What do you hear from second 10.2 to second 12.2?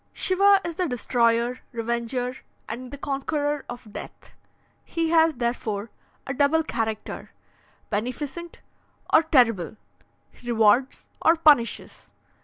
he rewards or punishes.